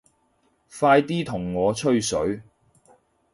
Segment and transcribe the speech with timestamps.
[0.79, 2.41] 快啲同我吹水